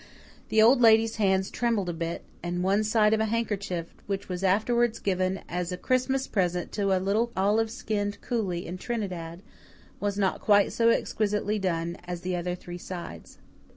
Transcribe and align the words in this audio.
The 0.49 0.63
Old 0.63 0.81
Lady's 0.81 1.17
hands 1.17 1.51
trembled 1.51 1.87
a 1.87 1.91
little, 1.91 2.21
and 2.41 2.63
one 2.63 2.83
side 2.83 3.13
of 3.13 3.19
a 3.19 3.25
handkerchief, 3.25 3.93
which 4.07 4.27
was 4.29 4.43
afterwards 4.43 4.97
given 4.97 5.41
as 5.47 5.71
a 5.71 5.77
Christmas 5.77 6.25
present 6.25 6.71
to 6.71 6.85
a 6.85 6.97
little 6.97 7.31
olive 7.37 7.69
skinned 7.69 8.17
coolie 8.19 8.65
in 8.65 8.79
Trinidad, 8.79 9.43
was 9.99 10.17
not 10.17 10.41
quite 10.41 10.73
so 10.73 10.89
exquisitely 10.89 11.59
done 11.59 11.97
as 12.05 12.21
the 12.21 12.35
other 12.35 12.55
three 12.55 12.79
sides. 12.79 13.37